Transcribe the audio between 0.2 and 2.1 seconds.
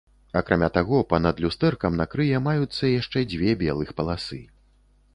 Акрамя таго, па-над люстэркам на